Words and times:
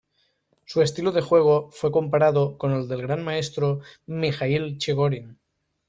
Su 0.65 0.81
estilo 0.81 1.11
de 1.11 1.21
juego 1.21 1.69
fue 1.69 1.91
comparado 1.91 2.57
con 2.57 2.71
el 2.73 2.87
del 2.87 3.03
gran 3.03 3.23
maestro 3.23 3.81
Mijaíl 4.07 4.79
Chigorin. 4.79 5.37